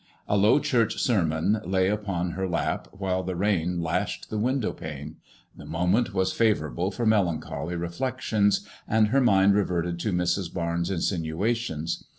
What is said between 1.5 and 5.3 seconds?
lay upon her lap, while the rain lashed the window pane.